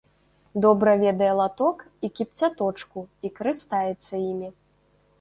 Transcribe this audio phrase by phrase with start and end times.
[0.65, 4.55] Добра ведае латок і кіпцяточку і карыстаецца імі.